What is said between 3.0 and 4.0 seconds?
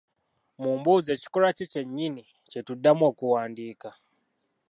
okuwandiika